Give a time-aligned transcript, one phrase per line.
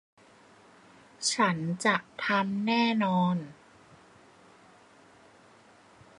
[1.33, 1.95] ฉันจะ
[2.25, 3.37] ทำแน่นอน